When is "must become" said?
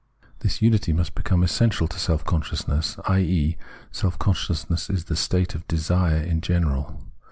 0.93-1.43